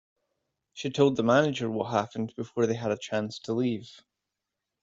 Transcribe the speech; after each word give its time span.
She 0.73 0.89
told 0.89 1.15
the 1.15 1.21
manager 1.21 1.69
what 1.69 1.91
happened 1.91 2.33
before 2.35 2.65
they 2.65 2.73
had 2.73 2.89
a 2.89 2.97
chance 2.97 3.37
to 3.41 3.53
leave. 3.53 4.01